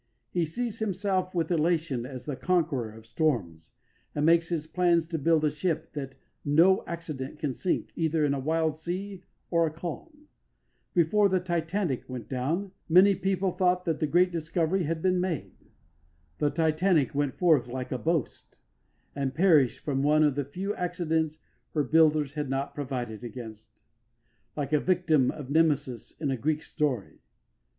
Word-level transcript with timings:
He 0.31 0.45
sees 0.45 0.79
himself 0.79 1.35
with 1.35 1.51
elation 1.51 2.07
as 2.07 2.25
the 2.25 2.35
conqueror 2.35 2.89
of 2.91 3.05
storms, 3.05 3.69
and 4.15 4.25
makes 4.25 4.49
his 4.49 4.65
plans 4.65 5.05
to 5.05 5.19
build 5.19 5.45
a 5.45 5.51
ship 5.51 5.93
that 5.93 6.15
no 6.43 6.83
accident 6.87 7.37
can 7.37 7.53
sink 7.53 7.91
either 7.95 8.25
in 8.25 8.33
a 8.33 8.39
wild 8.39 8.75
sea 8.75 9.21
or 9.51 9.67
a 9.67 9.71
calm. 9.71 10.25
Before 10.95 11.29
the 11.29 11.39
Titanic 11.39 12.09
went 12.09 12.27
down 12.27 12.71
many 12.89 13.13
people 13.13 13.51
thought 13.51 13.85
that 13.85 13.99
the 13.99 14.07
great 14.07 14.31
discovery 14.31 14.85
had 14.85 15.03
been 15.03 15.19
made. 15.21 15.53
The 16.39 16.49
Titanic 16.49 17.13
went 17.13 17.35
forth 17.35 17.67
like 17.67 17.91
a 17.91 17.99
boast, 17.99 18.57
and 19.15 19.35
perished 19.35 19.81
from 19.81 20.01
one 20.01 20.23
of 20.23 20.33
the 20.33 20.43
few 20.45 20.73
accidents 20.73 21.37
her 21.75 21.83
builders 21.83 22.33
had 22.33 22.49
not 22.49 22.73
provided 22.73 23.23
against, 23.23 23.83
like 24.57 24.73
a 24.73 24.79
victim 24.79 25.29
of 25.29 25.51
Nemesis 25.51 26.19
in 26.19 26.31
a 26.31 26.37
Greek 26.37 26.63
story. 26.63 27.19